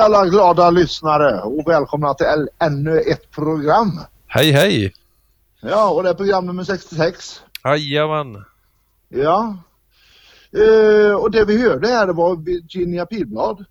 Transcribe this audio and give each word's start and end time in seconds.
alla 0.00 0.26
glada 0.26 0.70
lyssnare 0.70 1.40
och 1.40 1.62
välkomna 1.66 2.14
till 2.14 2.48
ännu 2.58 3.00
ett 3.00 3.30
program. 3.30 4.00
Hej 4.26 4.52
hej! 4.52 4.94
Ja, 5.60 5.90
och 5.90 6.02
det 6.02 6.08
är 6.08 6.14
program 6.14 6.46
nummer 6.46 6.64
66. 6.64 7.42
Jajamän! 7.64 8.44
Ja. 9.08 9.56
Eh, 10.52 11.14
och 11.14 11.30
det 11.30 11.44
vi 11.44 11.62
hörde 11.62 11.88
här 11.88 12.08
var 12.08 12.36
Virginia 12.36 13.06
Pilblad, 13.06 13.64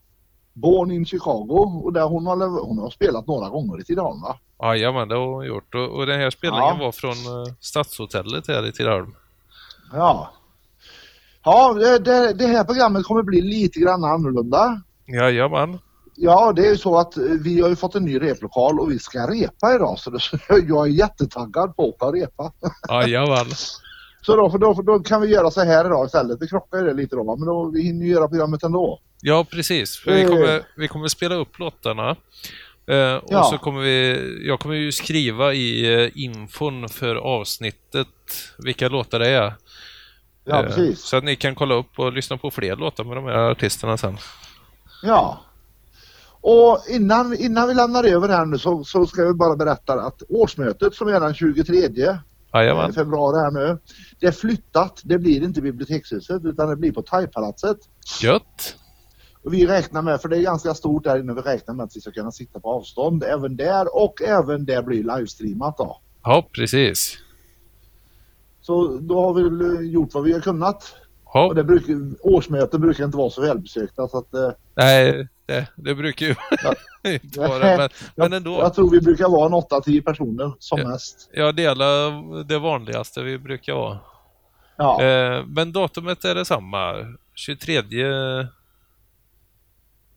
Born 0.53 0.91
in 0.91 1.05
Chicago, 1.05 1.81
och 1.83 1.93
där 1.93 2.03
hon 2.03 2.27
har, 2.27 2.65
hon 2.67 2.77
har 2.77 2.89
spelat 2.89 3.27
några 3.27 3.49
gånger 3.49 3.81
i 3.81 3.83
Tidaholm 3.83 4.21
va? 4.21 4.39
Jajamän, 4.63 5.07
det 5.07 5.15
har 5.15 5.27
hon 5.27 5.45
gjort. 5.45 5.75
Och, 5.75 5.89
och 5.89 6.05
den 6.05 6.19
här 6.19 6.29
spelningen 6.29 6.77
ja. 6.79 6.85
var 6.85 6.91
från 6.91 7.11
eh, 7.11 7.53
Stadshotellet 7.59 8.47
här 8.47 8.67
i 8.67 8.71
Tidaholm. 8.71 9.15
Ja. 9.93 10.31
Ja, 11.43 11.73
det, 11.73 11.99
det, 11.99 12.33
det 12.33 12.47
här 12.47 12.63
programmet 12.63 13.05
kommer 13.05 13.23
bli 13.23 13.41
lite 13.41 13.79
grann 13.79 14.03
annorlunda. 14.03 14.81
Jajamän. 15.05 15.79
Ja, 16.21 16.53
det 16.55 16.65
är 16.65 16.69
ju 16.69 16.77
så 16.77 16.97
att 16.97 17.17
eh, 17.17 17.23
vi 17.23 17.61
har 17.61 17.69
ju 17.69 17.75
fått 17.75 17.95
en 17.95 18.05
ny 18.05 18.19
replokal 18.21 18.79
och 18.79 18.91
vi 18.91 18.99
ska 18.99 19.19
repa 19.31 19.75
idag 19.75 19.99
så 19.99 20.09
det, 20.09 20.19
jag 20.67 20.87
är 20.87 20.91
jättetaggad 20.91 21.75
på 21.75 21.95
att 21.99 22.13
repa. 22.13 22.51
Jajamän. 22.89 23.45
Så 24.21 24.35
då, 24.35 24.49
för 24.51 24.57
då, 24.57 24.75
för 24.75 24.83
då 24.83 24.99
kan 24.99 25.21
vi 25.21 25.27
göra 25.27 25.51
så 25.51 25.61
här 25.63 25.85
idag 25.85 26.05
istället. 26.05 26.37
Vi 26.41 26.47
krockar 26.47 26.77
ju 26.77 26.83
det 26.83 26.93
lite 26.93 27.15
då 27.15 27.35
men 27.35 27.45
då, 27.47 27.71
vi 27.73 27.81
hinner 27.83 28.05
ju 28.05 28.11
göra 28.11 28.27
programmet 28.27 28.63
ändå. 28.63 28.99
Ja, 29.21 29.45
precis. 29.51 29.97
För 29.97 30.11
vi, 30.11 30.21
Eh. 30.21 30.27
kommer, 30.27 30.61
vi 30.77 30.87
kommer 30.87 31.07
spela 31.07 31.35
upp 31.35 31.59
låtarna. 31.59 32.09
Eh, 32.87 33.15
och 33.15 33.23
Ja. 33.33 33.43
så 33.43 33.57
kommer 33.57 33.81
vi... 33.81 34.17
Jag 34.47 34.59
kommer 34.59 34.75
ju 34.75 34.91
skriva 34.91 35.53
i 35.53 35.93
eh, 36.03 36.09
infon 36.23 36.89
för 36.89 37.15
avsnittet 37.15 38.07
vilka 38.57 38.89
låtar 38.89 39.19
det 39.19 39.27
är. 39.29 39.53
Ja, 40.45 40.59
Eh, 40.59 40.65
precis. 40.65 41.01
Så 41.01 41.17
att 41.17 41.23
ni 41.23 41.35
kan 41.35 41.55
kolla 41.55 41.75
upp 41.75 41.99
och 41.99 42.13
lyssna 42.13 42.37
på 42.37 42.51
fler 42.51 42.75
låtar 42.75 43.03
med 43.03 43.17
de 43.17 43.25
här 43.25 43.51
artisterna 43.51 43.97
sen. 43.97 44.17
Ja. 45.03 45.41
Och 46.41 46.79
innan, 46.89 47.33
innan 47.33 47.67
vi 47.67 47.73
lämnar 47.73 48.03
över 48.03 48.29
här 48.29 48.45
nu 48.45 48.57
så, 48.57 48.83
så 48.83 49.05
ska 49.05 49.25
vi 49.25 49.33
bara 49.33 49.55
berätta 49.55 49.93
att 49.93 50.23
årsmötet 50.29 50.93
som 50.93 51.07
är 51.07 51.19
den 51.19 51.33
23 51.33 51.89
Jajamän. 52.53 52.93
februari 52.93 53.39
här 53.39 53.51
nu. 53.51 53.79
Det 54.19 54.27
är 54.27 54.31
flyttat. 54.31 55.01
Det 55.03 55.17
blir 55.17 55.43
inte 55.43 55.61
bibliotekshuset 55.61 56.45
utan 56.45 56.69
det 56.69 56.75
blir 56.75 56.91
på 56.91 57.01
Thaipalatset. 57.01 57.77
Gött. 58.21 58.75
Och 59.43 59.53
vi 59.53 59.67
räknar 59.67 60.01
med, 60.01 60.21
för 60.21 60.29
det 60.29 60.37
är 60.37 60.41
ganska 60.41 60.73
stort 60.73 61.03
där 61.03 61.19
inne, 61.19 61.33
vi 61.33 61.41
räknar 61.41 61.73
med 61.75 61.83
att 61.83 61.95
vi 61.95 62.01
ska 62.01 62.11
kunna 62.11 62.31
sitta 62.31 62.59
på 62.59 62.69
avstånd 62.69 63.23
även 63.23 63.55
där 63.55 63.95
och 63.95 64.21
även 64.21 64.65
det 64.65 64.85
blir 64.85 65.03
livestreamat 65.03 65.77
då. 65.77 66.01
Ja, 66.23 66.47
precis. 66.51 67.17
Så 68.61 68.97
då 68.97 69.21
har 69.21 69.33
vi 69.33 69.65
eh, 69.75 69.91
gjort 69.91 70.13
vad 70.13 70.23
vi 70.23 70.33
har 70.33 70.39
kunnat. 70.39 70.95
Ja, 71.33 71.47
Och 71.47 71.55
det 71.55 71.63
brukar, 71.63 71.95
årsmöten 72.21 72.81
brukar 72.81 73.05
inte 73.05 73.17
vara 73.17 73.29
så 73.29 73.41
välbesökta 73.41 74.07
så 74.07 74.17
att 74.17 74.33
eh, 74.33 74.49
nej, 74.75 75.27
det, 75.45 75.67
det 75.75 75.95
brukar 75.95 76.25
ju 76.25 76.35
inte 77.13 77.39
vara 77.39 77.77
men, 77.77 77.89
men 78.15 78.33
ändå. 78.33 78.51
jag 78.59 78.73
tror 78.73 78.91
vi 78.91 79.01
brukar 79.01 79.29
vara 79.29 79.45
en 79.45 79.53
8-10 79.53 80.03
personer 80.03 80.51
som 80.59 80.79
Ja. 80.79 80.87
mest. 80.87 81.29
Jag 81.33 81.55
delar 81.55 82.43
det 82.43 82.59
vanligaste 82.59 83.23
vi 83.23 83.37
brukar 83.37 83.73
vara. 83.73 83.97
Ja. 84.77 85.03
Eh, 85.03 85.45
men 85.47 85.71
datumet 85.71 86.25
är 86.25 86.35
detsamma. 86.35 86.93
23... 87.35 87.81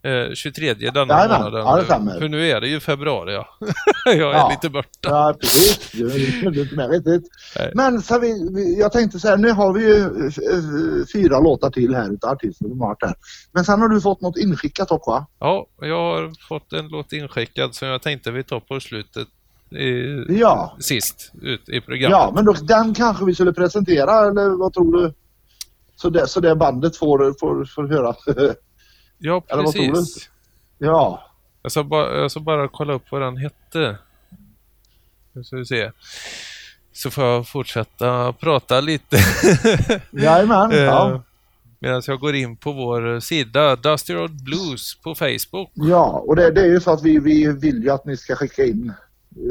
Eh, 0.05 0.35
23 0.35 0.75
denna 0.75 1.15
Jajamän, 1.15 1.39
månaden. 1.43 1.61
ja, 1.67 1.77
det 1.77 1.85
stämmer. 1.85 2.19
För 2.21 2.29
nu 2.29 2.49
är 2.51 2.61
det 2.61 2.69
ju 2.69 2.81
februari 2.81 3.33
ja. 3.35 3.49
jag 4.05 4.15
är 4.17 4.21
Ja. 4.21 4.49
lite 4.51 4.71
borta. 4.71 4.89
Ja, 5.03 5.35
precis. 5.41 5.91
Du 5.93 6.11
är 6.11 6.59
inte 6.63 6.77
med 6.77 6.91
riktigt. 6.91 7.23
Nej. 7.59 7.73
Men 7.75 8.03
så 8.03 8.19
vi, 8.19 8.49
vi, 8.55 8.79
jag 8.81 8.93
tänkte 8.93 9.19
så 9.21 9.29
här, 9.29 9.37
nu 9.37 9.51
har 9.51 9.73
vi 9.73 9.81
ju 9.85 9.97
eh, 9.99 11.07
fyra 11.13 11.41
låtar 11.41 11.71
till 11.71 11.95
här 11.95 12.13
utav 12.13 12.31
artister 12.31 12.69
som 12.69 12.81
har 12.81 12.97
här. 13.01 13.15
Men 13.53 13.65
sen 13.65 13.81
har 13.81 13.89
du 13.89 14.01
fått 14.01 14.21
något 14.21 14.37
inskickat 14.39 14.91
också 14.91 15.11
va? 15.11 15.27
Ja, 15.39 15.67
jag 15.81 15.97
har 15.97 16.33
fått 16.49 16.73
en 16.73 16.89
låt 16.89 17.13
inskickad 17.13 17.75
som 17.75 17.89
jag 17.89 18.03
tänkte 18.03 18.31
vi 18.31 18.45
tar 18.45 18.61
på 18.61 18.81
slutet. 18.81 19.29
I, 19.71 20.39
Ja. 20.41 20.77
Sist 20.81 21.33
ut 21.43 21.69
i 21.69 21.81
programmet. 21.81 22.11
Ja, 22.19 22.33
men 22.35 22.45
då, 22.45 22.53
den 22.53 22.95
kanske 22.95 23.25
vi 23.25 23.35
skulle 23.35 23.53
presentera 23.53 24.29
eller 24.29 24.49
vad 24.59 24.73
tror 24.73 24.97
du? 25.03 25.13
Så 25.97 26.11
det, 26.11 26.27
så 26.27 26.41
det 26.41 26.57
bandet 26.57 26.97
får, 26.97 27.35
får, 27.41 27.65
får 27.65 27.87
höra. 27.89 28.15
Ja, 29.25 29.41
precis. 29.41 30.31
ja. 30.79 31.29
Jag 31.63 31.73
ska, 31.73 31.83
bara, 31.85 32.21
jag 32.21 32.31
ska 32.31 32.41
bara 32.41 32.69
kolla 32.69 32.93
upp 32.93 33.03
vad 33.11 33.23
den 33.23 33.37
hette. 33.37 33.99
Nu 35.33 35.45
ska 35.45 35.57
vi 35.57 35.65
se. 35.67 35.91
Så 36.93 37.11
får 37.11 37.25
jag 37.25 37.49
fortsätta 37.49 38.33
prata 38.33 38.81
lite. 38.81 39.17
Jajamän. 40.11 40.71
Ja. 40.71 41.11
Eh, 41.11 41.21
Medan 41.79 42.03
jag 42.07 42.21
går 42.21 42.35
in 42.35 42.57
på 42.57 42.73
vår 42.73 43.21
sida 43.21 43.77
Dusty 43.77 44.15
Road 44.15 44.45
Blues 44.45 44.95
på 44.95 45.15
Facebook. 45.15 45.71
ja, 45.75 46.05
och 46.27 46.37
det, 46.37 46.51
det 46.51 46.61
är 46.61 46.67
ju 46.67 46.81
så 46.81 46.91
att 46.93 47.03
vi, 47.03 47.19
vi 47.19 47.53
vill 47.53 47.83
ju 47.83 47.91
att 47.91 48.05
ni 48.05 48.17
ska 48.17 48.37
skicka 48.37 48.65
in 48.65 48.93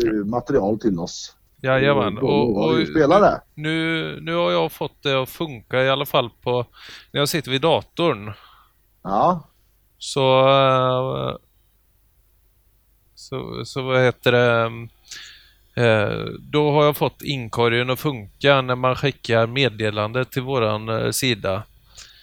eh, 0.04 0.26
material 0.26 0.80
till 0.80 1.00
oss. 1.00 1.36
Jajamän. 1.62 2.18
Och, 2.18 2.64
och 2.64 2.78
vi 2.80 2.84
att 2.84 2.90
spela 2.90 3.20
det. 3.20 3.42
nu, 3.54 4.20
nu 4.22 4.36
har 4.36 4.52
jag 4.52 4.72
fått 4.72 5.04
det 5.04 5.22
att 5.22 5.30
funka 5.30 5.84
i 5.84 5.90
alla 5.90 6.06
fall 6.06 6.30
på 6.42 6.66
när 7.12 7.22
jag 7.22 7.30
sitter 7.30 7.52
vid 7.52 7.62
datorn. 7.62 8.34
Ja. 9.04 9.48
Så, 10.04 10.40
eh, 10.50 11.36
så, 13.16 13.66
så 13.66 13.82
vad 13.82 14.02
heter 14.02 14.32
det? 14.32 14.66
eh, 15.84 16.26
Då 16.40 16.72
har 16.72 16.86
jag 16.86 16.98
fått 16.98 17.22
inkorgen 17.22 17.90
att 17.90 18.00
funka 18.00 18.62
när 18.62 18.76
man 18.76 18.96
skickar 18.96 19.48
meddelande 19.48 20.26
till 20.26 20.42
våran 20.42 20.90
eh, 20.90 21.12
sida. 21.12 21.64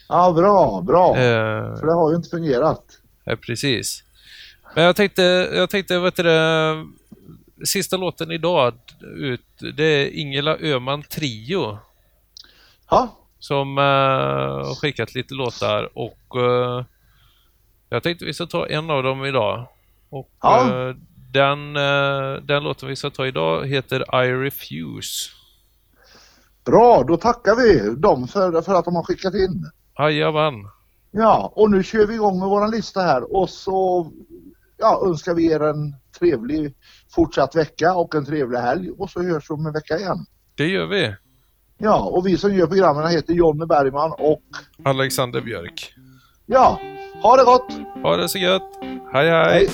Ja, 0.09 0.33
bra, 0.33 0.81
bra. 0.81 1.09
Eh, 1.17 1.77
För 1.79 1.87
det 1.87 1.93
har 1.93 2.11
ju 2.11 2.17
inte 2.17 2.29
fungerat. 2.29 2.85
Ja, 3.25 3.37
precis. 3.37 4.05
Men 4.75 4.85
jag 4.85 4.97
tänkte, 4.97 5.23
jag 5.55 5.71
tänkte, 5.71 5.99
vet 5.99 6.17
du 6.17 6.87
sista 7.65 7.97
låten 7.97 8.31
idag 8.31 8.75
ut, 9.17 9.45
det 9.77 9.85
är 9.85 10.07
Ingela 10.19 10.57
Öhman 10.59 11.03
Trio 11.03 11.79
Ja, 12.91 13.17
som 13.39 13.79
eh, 13.79 13.85
har 13.85 14.75
skickat 14.81 15.15
lite 15.15 15.35
låtar 15.35 15.99
och 15.99 16.41
eh, 16.43 16.85
jag 17.89 18.03
tänkte 18.03 18.25
vi 18.25 18.35
ska 18.35 18.47
ta 18.47 18.67
en 18.67 18.91
av 18.91 19.03
dem 19.03 19.25
idag. 19.25 19.67
Och 20.11 20.31
Ja. 20.43 20.89
eh, 20.89 20.95
den, 21.33 21.77
eh, 21.77 22.43
den 22.43 22.63
låten 22.65 22.89
vi 22.89 22.97
ska 22.97 23.11
ta 23.11 23.27
idag 23.27 23.67
heter 23.67 24.25
I 24.25 24.33
Refuse. 24.45 25.31
bra. 26.65 27.03
Då 27.09 27.17
tackar 27.17 27.57
vi 27.57 27.95
dem 28.01 28.29
för, 28.29 28.63
för 28.63 28.75
att 28.75 28.85
de 28.85 28.97
har 28.97 29.03
skickat 29.03 29.35
in. 29.35 29.71
Jajamän. 29.99 30.55
Ja, 31.11 31.53
och 31.57 31.71
nu 31.71 31.83
kör 31.83 32.07
vi 32.07 32.15
igång 32.15 32.39
med 32.39 32.49
våran 32.49 32.71
lista 32.71 33.01
här 33.01 33.37
och 33.37 33.51
så 33.51 34.11
ja, 34.77 35.03
önskar 35.07 35.35
vi 35.35 35.53
er 35.53 35.61
en 35.61 35.95
trevlig 36.19 36.75
fortsatt 37.15 37.57
vecka 37.57 37.95
och 37.95 38.15
en 38.15 38.25
trevlig 38.25 38.59
helg 38.59 38.91
och 38.91 39.11
så 39.11 39.23
hörs 39.23 39.51
vi 39.51 39.55
om 39.55 39.67
en 39.67 39.73
vecka 39.73 39.99
igen. 39.99 40.27
Det 40.55 40.67
gör 40.67 40.87
vi. 40.87 41.15
Ja, 41.79 42.01
och 42.01 42.27
vi 42.27 42.37
som 42.39 42.55
gör 42.55 42.67
programmen 42.67 43.09
heter 43.11 43.33
Jonny 43.35 43.67
Bergman 43.67 44.13
och 44.19 44.43
Alexander 44.85 45.41
Björk. 45.41 45.95
ja, 46.47 46.81
ha 47.23 47.37
det 47.37 47.45
gott! 47.45 47.73
Ha 48.03 48.17
det 48.17 48.29
så 48.29 48.39
gött. 48.39 48.63
hej. 49.13 49.31
hej. 49.31 49.69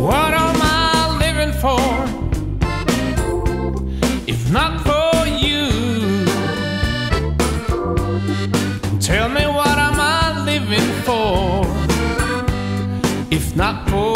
What 0.00 0.34
am 0.34 0.56
I 0.62 1.18
living 1.20 1.52
for? 1.52 2.04
If 4.26 4.52
not 4.52 4.80
for 4.86 5.26
you. 5.26 5.68
Tell 9.00 9.28
me 9.28 9.46
what 9.46 9.78
am 9.78 10.00
I 10.00 10.44
living 10.44 10.92
for? 11.04 11.66
If 13.30 13.56
not 13.56 13.90
for 13.90 14.07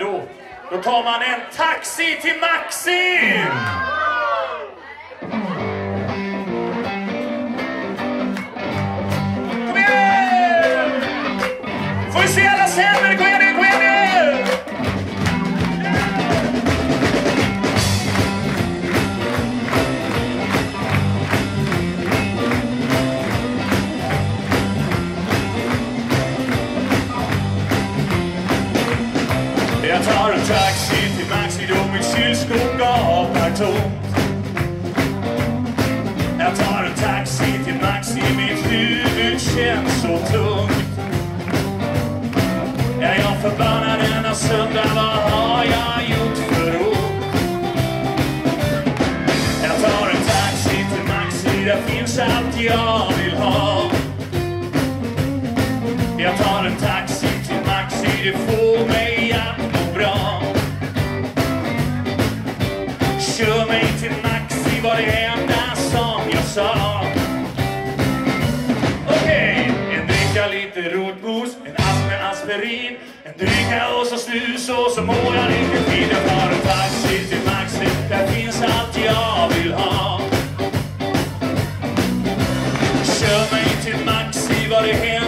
då, 0.00 0.22
då 0.70 0.82
tar 0.82 1.04
man 1.04 1.22
en 1.22 1.40
taxi 1.56 2.18
till 2.22 2.40
Maxi! 2.40 3.44
Kom 9.66 9.76
igen! 9.76 11.02
Får 12.12 12.20
vi 12.20 12.28
se 12.28 12.46
alla 12.46 12.62
händer? 12.62 13.29
Tar 30.12 30.32
en 30.32 30.40
taxi 30.40 31.16
till 31.16 31.28
Maxi 31.30 31.66
då 31.68 31.92
mitt 31.92 32.78
gapar 32.78 33.50
tomt. 33.56 34.00
Jag 36.38 36.56
tar 36.56 36.84
en 36.84 36.94
taxi 36.94 37.64
till 37.64 37.74
Maxi, 37.74 38.22
mitt 38.36 38.72
huvud 38.72 39.40
känns 39.40 40.02
så 40.02 40.18
tungt. 40.32 41.00
Är 43.00 43.14
jag 43.14 43.42
förbannad 43.42 43.98
denna 44.00 44.34
söndag, 44.34 44.90
vad 44.94 45.32
har 45.32 45.64
jag 45.64 46.08
gjort 46.08 46.38
för 46.38 46.76
ont? 46.76 47.34
Jag 49.62 49.90
tar 49.90 50.08
en 50.08 50.22
taxi 50.26 50.86
till 50.92 51.04
Maxi, 51.08 51.64
där 51.64 51.80
finns 51.86 52.18
allt 52.18 52.60
jag 52.60 53.12
vill 53.22 53.36
ha. 53.36 53.90
Jag 56.18 56.36
tar 56.38 56.64
en 56.64 56.76
taxi 56.76 57.26
till 57.46 57.66
Maxi, 57.66 58.06
det 58.24 58.32
får 58.32 58.88
mig 58.88 59.19
med 72.60 72.96
en 73.24 73.38
dricka 73.38 73.88
och 74.00 74.06
så 74.06 74.16
snus 74.16 74.68
och 74.68 74.90
så 74.90 75.02
mår 75.02 75.34
jag 75.36 75.48
riktigt 75.48 75.92
fint. 75.92 76.12
Jag 76.12 76.28
tar 76.28 76.50
en 76.52 76.60
taxi 76.60 77.28
till 77.28 77.44
Maxi, 77.46 77.88
där 78.08 78.26
finns 78.26 78.62
allt 78.62 78.98
jag 79.04 79.48
vill 79.54 79.72
ha. 79.72 80.20
Kör 83.04 83.52
mig 83.52 83.68
till 83.84 84.04
Maxi 84.04 84.68
var 84.70 84.82
det 84.82 84.92
hemma? 84.92 85.19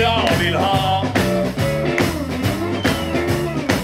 Jag 0.00 0.38
vill 0.44 0.54
ha. 0.54 1.06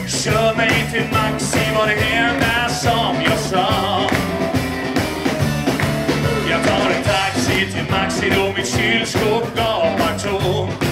Kör 0.06 0.56
mig 0.56 0.88
till 0.92 1.04
Maxi 1.12 1.74
var 1.76 1.86
det 1.86 2.16
enda 2.16 2.68
som 2.68 3.16
jag 3.24 3.38
sa. 3.38 4.00
Jag 6.50 6.64
tar 6.64 6.90
en 6.90 7.02
taxi 7.02 7.72
till 7.72 7.90
Maxi 7.90 8.32
då 8.36 8.52
mitt 8.56 8.76
kylskåp 8.76 9.56
gapar 9.56 10.18
tomt. 10.18 10.84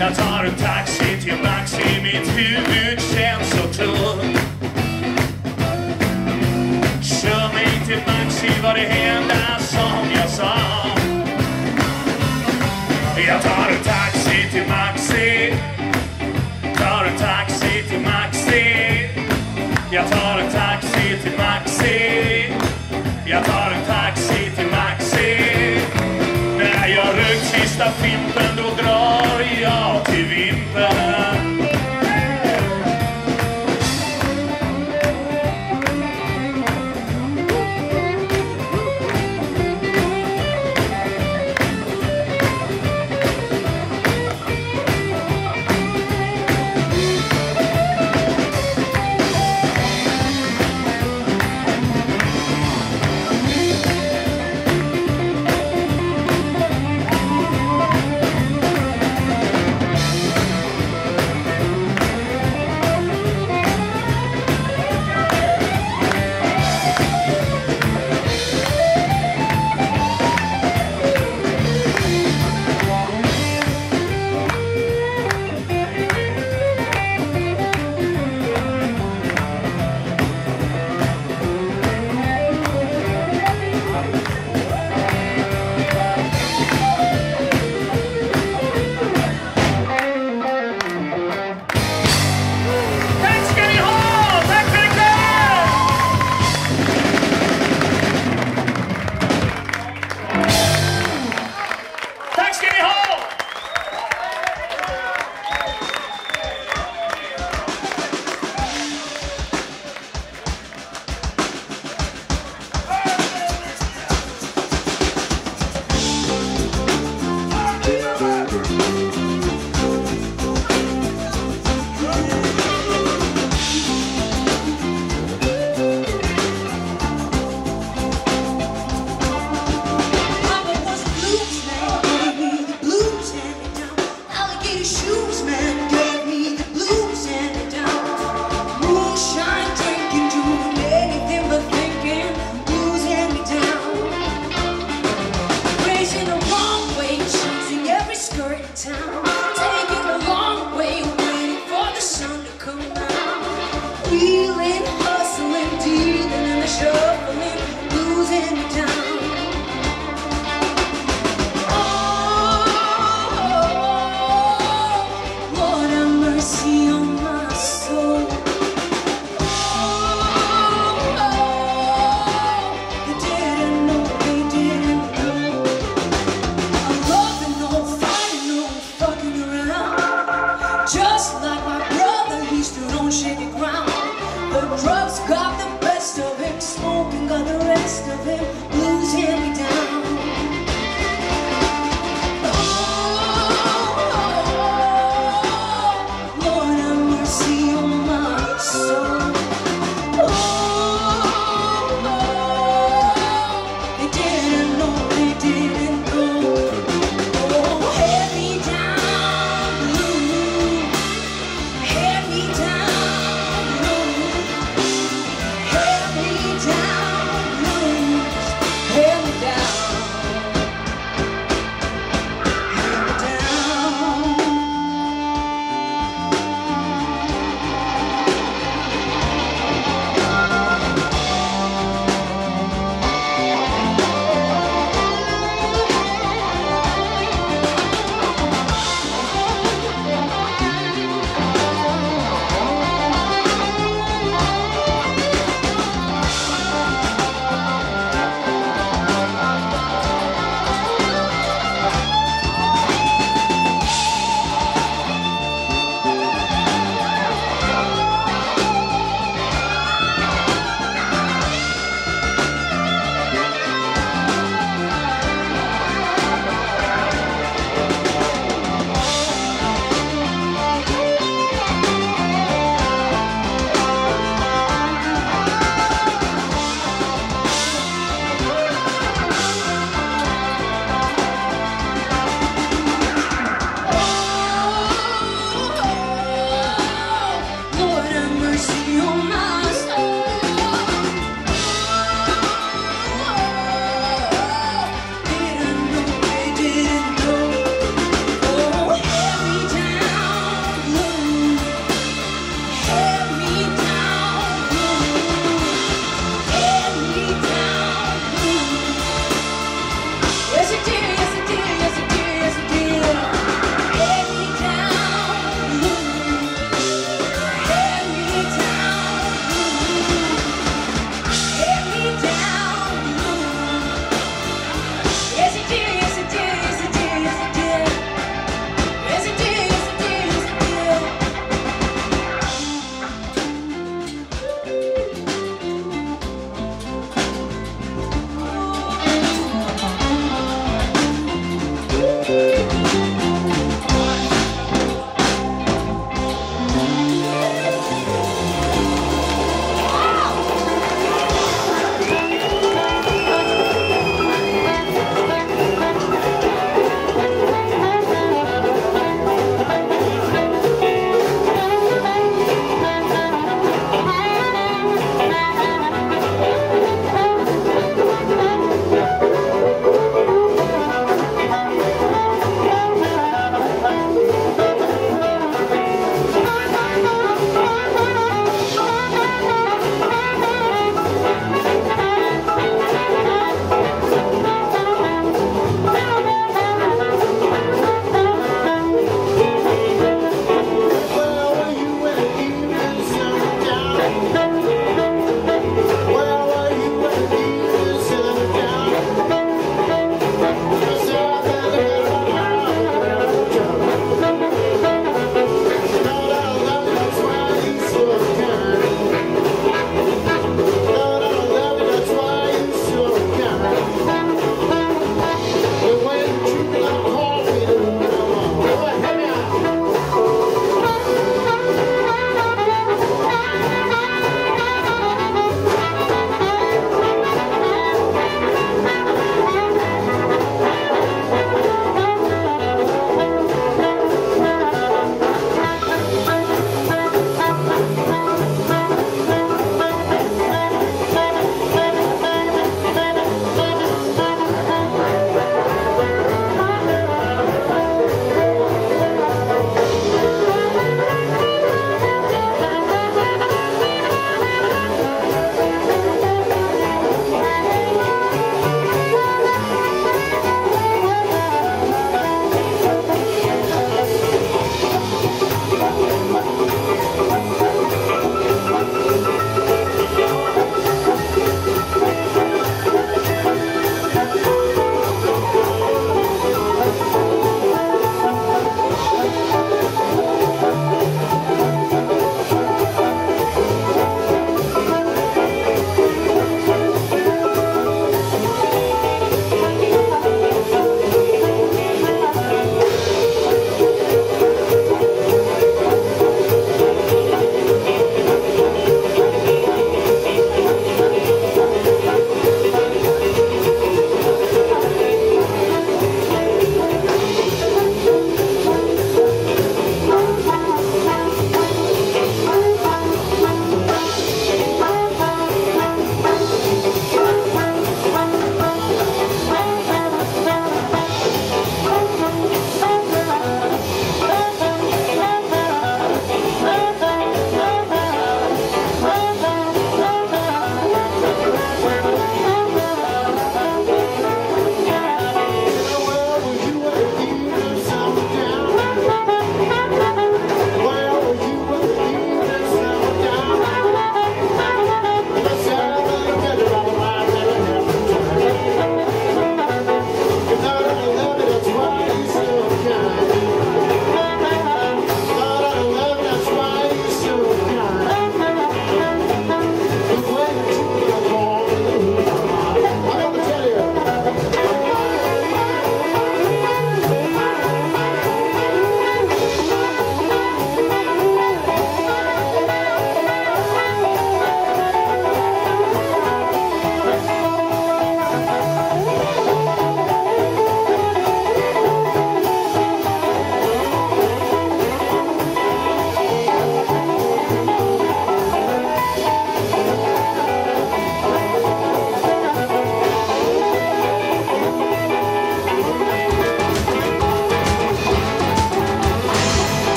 Jag 0.00 0.14
tar 0.14 0.44
en 0.44 0.54
taxi 0.54 1.20
till 1.22 1.36
Maxi, 1.42 2.02
mitt 2.02 2.38
huvud 2.38 3.00
känns 3.00 3.50
så 3.50 3.82
tungt. 3.82 4.40
Kör 7.02 7.54
mig 7.54 7.86
till 7.86 8.00
Maxi 8.06 8.60
var 8.62 8.74
det 8.74 8.86
enda 8.86 9.58
som 9.58 10.10
jag 10.14 10.28
sa. 10.30 10.89
Jag 13.30 13.42
tar 13.42 13.70
en 13.70 13.84
taxi 13.84 14.50
till 14.52 14.68
Maxi. 14.68 15.54
Tar 16.78 17.04
en 17.04 17.18
taxi 17.18 17.82
till 17.88 18.00
Maxi. 18.00 19.08
Jag 19.90 20.10
tar 20.10 20.38
en 20.38 20.52
taxi 20.52 21.18
till 21.22 21.38
Maxi. 21.38 22.52
Jag 23.26 23.44
tar 23.44 23.70
en 23.70 23.84
taxi 23.86 24.50
till 24.56 24.66
Maxi. 24.66 25.36
När 26.58 26.88
jag 26.88 27.06
rökt 27.06 27.44
sista 27.44 27.90
fimpen 27.90 28.56
då 28.56 28.82
drar 28.82 29.40
jag 29.62 30.04
till 30.04 30.26
Vimpen. 30.26 31.39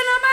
cinema. 0.00 0.29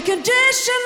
the 0.00 0.04
condition 0.04 0.77